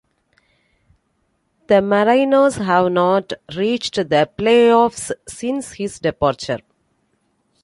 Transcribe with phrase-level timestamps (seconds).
[1.67, 6.61] The Mariners have not reached the playoffs since his departure.